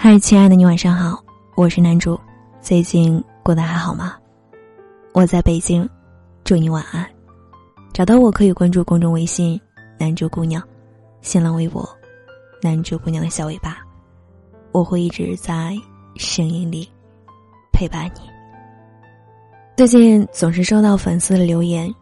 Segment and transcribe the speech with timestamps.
[0.00, 1.20] 嗨，亲爱的，你晚上好，
[1.56, 2.16] 我是男主，
[2.60, 4.16] 最近过得还好吗？
[5.12, 5.86] 我在北京，
[6.44, 7.04] 祝你晚安。
[7.92, 9.60] 找到我可以关注公众微信
[9.98, 10.62] “男主姑娘”，
[11.20, 11.86] 新浪微博
[12.62, 13.78] “男主姑娘的小尾巴”，
[14.70, 15.76] 我会一直在
[16.14, 16.88] 声音里
[17.72, 18.20] 陪伴你。
[19.76, 21.92] 最近总是收到粉丝的留言，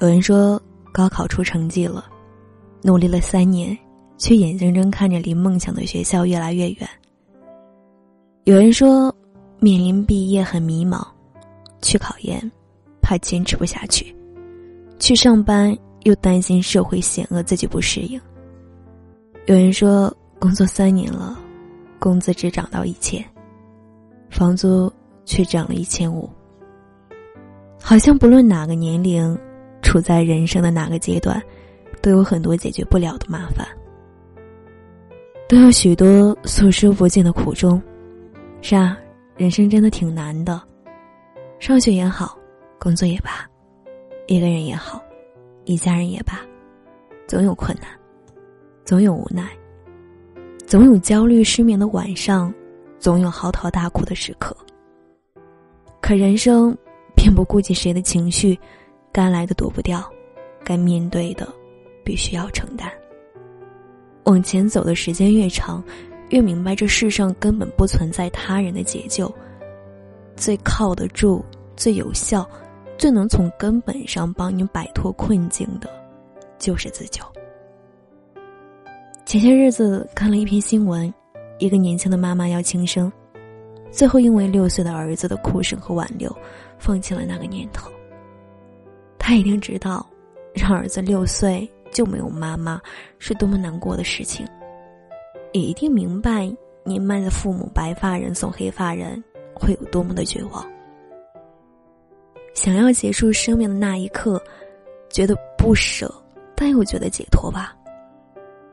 [0.00, 0.60] 有人说
[0.92, 2.04] 高考出成绩了，
[2.82, 3.76] 努力了三年，
[4.18, 6.86] 却眼睁睁看着离梦想的学校越来越远。
[8.46, 9.12] 有人说，
[9.58, 11.04] 面临毕业很迷茫，
[11.82, 12.40] 去考研，
[13.02, 14.04] 怕坚持不下去；
[15.00, 18.20] 去上班又担心社会险恶，自己不适应。
[19.46, 21.36] 有人说，工作三年了，
[21.98, 23.20] 工资只涨到一千，
[24.30, 24.92] 房租
[25.24, 26.30] 却涨了一千五。
[27.82, 29.36] 好像不论哪个年龄，
[29.82, 31.42] 处在人生的哪个阶段，
[32.00, 33.66] 都有很多解决不了的麻烦，
[35.48, 37.82] 都有许多诉说不尽的苦衷。
[38.62, 38.98] 是啊，
[39.36, 40.60] 人生真的挺难的，
[41.60, 42.36] 上学也好，
[42.80, 43.48] 工作也罢，
[44.26, 45.00] 一个人也好，
[45.64, 46.40] 一家人也罢，
[47.28, 47.88] 总有困难，
[48.84, 49.48] 总有无奈，
[50.66, 52.52] 总有焦虑失眠的晚上，
[52.98, 54.56] 总有嚎啕大哭的时刻。
[56.00, 56.76] 可人生，
[57.14, 58.58] 并不顾及谁的情绪，
[59.12, 60.02] 该来的躲不掉，
[60.64, 61.46] 该面对的，
[62.02, 62.90] 必须要承担。
[64.24, 65.84] 往前走的时间越长。
[66.30, 69.32] 越明白这世上根本不存在他人的解救，
[70.34, 71.44] 最靠得住、
[71.76, 72.48] 最有效、
[72.98, 75.88] 最能从根本上帮你摆脱困境的，
[76.58, 77.22] 就是自救。
[79.24, 81.12] 前些日子看了一篇新闻，
[81.58, 83.10] 一个年轻的妈妈要轻生，
[83.90, 86.34] 最后因为六岁的儿子的哭声和挽留，
[86.78, 87.90] 放弃了那个念头。
[89.18, 90.04] 他一定知道，
[90.54, 92.80] 让儿子六岁就没有妈妈
[93.18, 94.46] 是多么难过的事情。
[95.56, 96.54] 也一定明白，
[96.84, 99.22] 年迈的父母白发人送黑发人
[99.54, 100.64] 会有多么的绝望。
[102.52, 104.38] 想要结束生命的那一刻，
[105.08, 106.12] 觉得不舍，
[106.54, 107.74] 但又觉得解脱吧。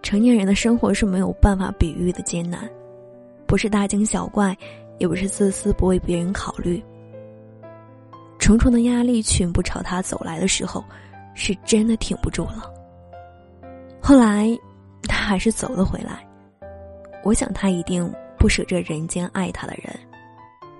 [0.01, 2.69] 成年人的生活是没有办法比喻的艰难，
[3.47, 4.55] 不是大惊小怪，
[4.97, 6.83] 也不是自私不为别人考虑。
[8.39, 10.83] 重重的压力全部朝他走来的时候，
[11.33, 12.69] 是真的挺不住了。
[14.01, 14.49] 后来，
[15.03, 16.27] 他还是走了回来。
[17.23, 19.97] 我想他一定不舍这人间爱他的人，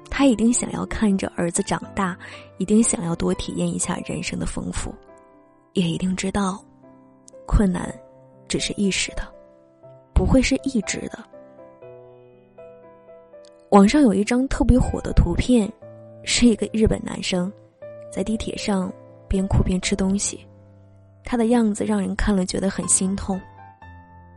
[0.09, 2.17] 他一定想要看着儿子长大，
[2.57, 4.93] 一定想要多体验一下人生的丰富，
[5.71, 6.63] 也一定知道，
[7.47, 7.93] 困难
[8.47, 9.23] 只是一时的，
[10.13, 11.23] 不会是一直的。
[13.69, 15.71] 网上有一张特别火的图片，
[16.23, 17.51] 是一个日本男生，
[18.11, 18.91] 在地铁上
[19.27, 20.45] 边哭边吃东西，
[21.23, 23.39] 他的样子让人看了觉得很心痛，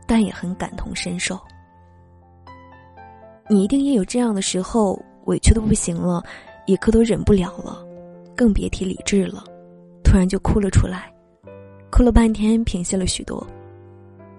[0.07, 1.37] 但也很感同身受。
[3.49, 6.21] 你一定也有这样的时候，委屈的不行了，
[6.65, 7.81] 一刻都忍不了了，
[8.35, 9.43] 更别提理智了，
[10.03, 11.09] 突然就哭了出来，
[11.89, 13.45] 哭了半天，平息了许多，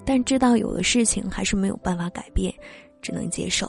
[0.04, 2.52] 但知道有的事情还是没有办法改变，
[3.00, 3.66] 只能接受，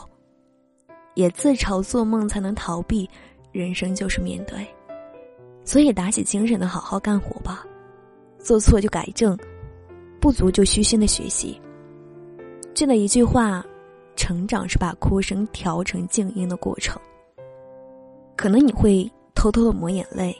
[1.13, 3.09] 也自嘲做梦才能逃避，
[3.53, 4.67] 人生就是面对，
[5.63, 7.65] 所以打起精神的好好干活吧，
[8.39, 9.37] 做错就改正，
[10.19, 11.59] 不足就虚心的学习，
[12.73, 13.65] 记得一句话。
[14.19, 17.01] 成长是把哭声调成静音的过程。
[18.35, 20.35] 可能你会偷偷的抹眼泪，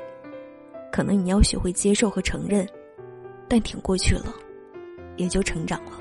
[0.92, 2.68] 可能你要学会接受和承认，
[3.48, 4.26] 但挺过去了，
[5.16, 5.92] 也就成长了。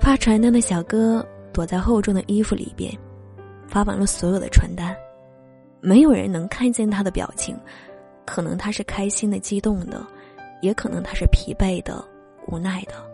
[0.00, 2.90] 发传单的小哥躲在厚重的衣服里边，
[3.66, 4.96] 发完了所有的传单，
[5.82, 7.54] 没有人能看见他的表情，
[8.24, 10.02] 可能他是开心的、激动的，
[10.62, 12.02] 也可能他是疲惫的、
[12.46, 13.07] 无奈的。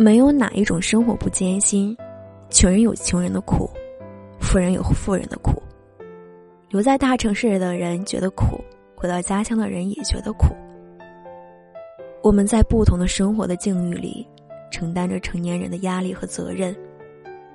[0.00, 1.94] 没有哪一种生活不艰辛，
[2.48, 3.68] 穷人有穷人的苦，
[4.40, 5.62] 富人有富人的苦。
[6.70, 8.58] 留在大城市的人觉得苦，
[8.96, 10.56] 回到家乡的人也觉得苦。
[12.22, 14.26] 我们在不同的生活的境遇里，
[14.70, 16.74] 承担着成年人的压力和责任，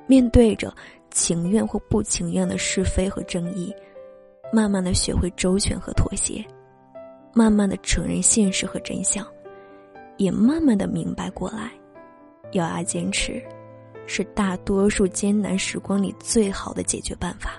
[0.06, 0.72] 面对着
[1.10, 3.74] 情愿或不情愿的是非和争议，
[4.54, 6.46] 慢慢的学会周全和妥协，
[7.34, 9.26] 慢慢的承认现实和真相，
[10.18, 11.72] 也慢慢的明白过来。
[12.56, 13.42] 咬牙坚持，
[14.08, 17.52] 是大多数艰难时光里最好的解决办法。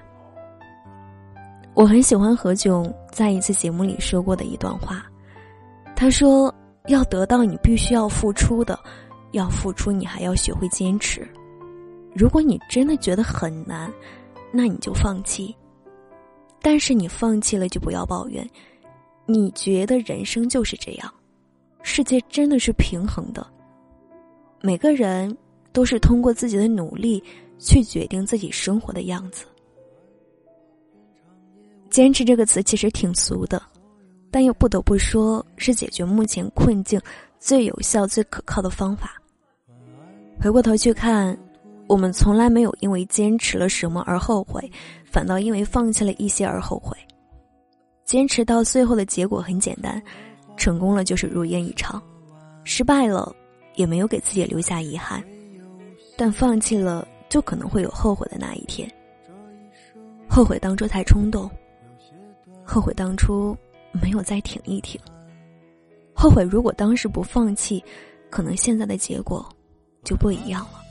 [1.74, 5.06] 我很喜欢何炅在一次节目里说过的一段话，
[5.94, 6.52] 他说
[6.88, 8.74] ：“要得到，你必须要付出的；
[9.32, 11.28] 要付出，你还要学会坚持。
[12.14, 13.92] 如果你真的觉得很难，
[14.50, 15.54] 那你就放弃。
[16.62, 18.48] 但是你放弃了，就不要抱怨。
[19.26, 21.12] 你觉得人生就是这样，
[21.82, 23.46] 世界真的是平衡的。”
[24.66, 25.32] 每个人
[25.72, 27.22] 都是通过自己的努力
[27.56, 29.44] 去决定自己生活的样子。
[31.88, 33.62] 坚持这个词其实挺俗的，
[34.28, 37.00] 但又不得不说是解决目前困境
[37.38, 39.12] 最有效、最可靠的方法。
[40.40, 41.38] 回过头去看，
[41.86, 44.68] 我们从来没有因为坚持了什么而后悔，
[45.04, 46.96] 反倒因为放弃了一些而后悔。
[48.04, 50.02] 坚持到最后的结果很简单，
[50.56, 52.02] 成功了就是如愿以偿，
[52.64, 53.32] 失败了
[53.76, 55.22] 也没有给自己留下遗憾，
[56.16, 58.90] 但放弃了就可能会有后悔的那一天。
[60.28, 61.48] 后悔当初太冲动。
[62.64, 63.56] 后悔当初
[63.92, 65.00] 没有再挺一挺。
[66.12, 67.82] 后悔如果当时不放弃，
[68.28, 69.48] 可能现在的结果
[70.02, 70.82] 就不一样了。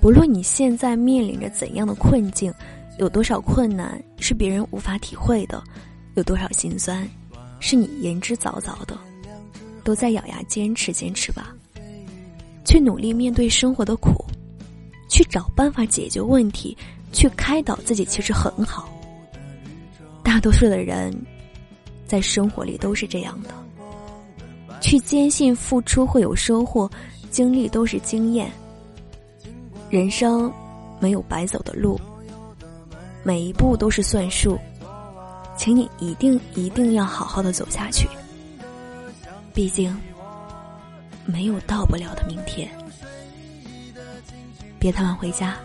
[0.00, 2.52] 不论你现在面临着怎样的困境，
[2.98, 5.62] 有多少困难是别人无法体会的，
[6.16, 7.08] 有多少心酸
[7.58, 8.98] 是你言之凿凿的，
[9.88, 11.56] 都在咬牙坚持坚持吧。
[12.62, 14.22] 去努力面对生活的苦，
[15.08, 16.76] 去找办法解决问题，
[17.10, 18.86] 去开导自己，其实很好。
[20.22, 21.10] 大多数的人，
[22.06, 23.48] 在生活里都是这样的。
[24.78, 26.90] 去坚信付出会有收获，
[27.30, 28.52] 经历都是经验。
[29.88, 30.52] 人生
[31.00, 31.98] 没有白走的路，
[33.22, 34.58] 每一步都是算数，
[35.56, 38.06] 请你一定一定要好好的走下去。
[39.58, 39.92] 毕竟，
[41.24, 42.70] 没有到不了的明天。
[44.78, 45.56] 别太晚回家，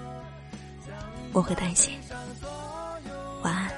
[1.31, 1.93] 我会担心。
[3.43, 3.69] 晚安。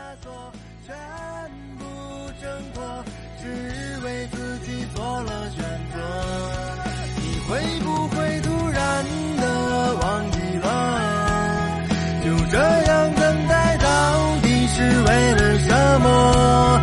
[7.50, 11.84] 会不会突然的忘记了？
[12.24, 16.82] 就这样等待，到底是为了什么？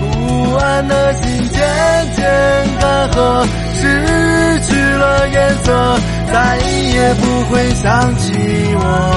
[0.00, 2.24] 不安的心渐渐
[2.78, 5.98] 干涸，失去了颜色，
[6.32, 8.32] 再也不会想起
[8.76, 9.13] 我。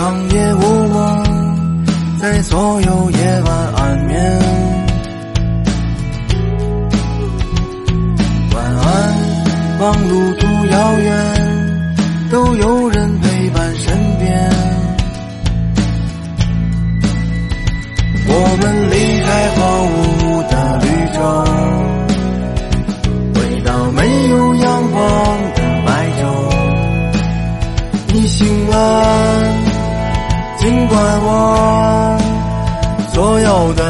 [0.00, 1.84] 长夜无梦，
[2.18, 4.40] 在所有夜晚安眠。
[8.54, 9.14] 晚安，
[9.78, 11.39] 望路途遥远，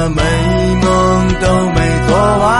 [0.08, 0.22] 美
[0.82, 2.59] 梦都没做完。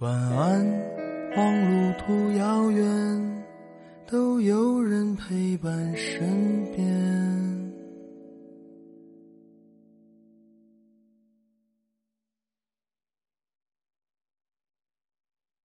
[0.00, 0.62] 晚安，
[1.38, 3.44] 望路途遥远，
[4.06, 6.55] 都有人陪伴身边。